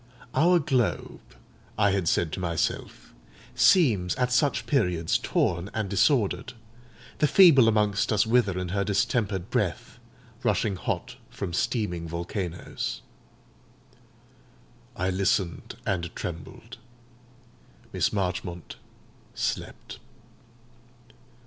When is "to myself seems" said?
2.31-4.15